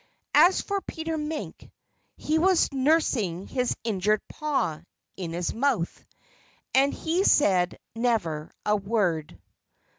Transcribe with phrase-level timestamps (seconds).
[0.33, 1.69] As for Peter Mink
[2.17, 4.81] he was nursing his injured paw
[5.15, 6.03] (in his mouth!)
[6.73, 9.39] and he said never a word.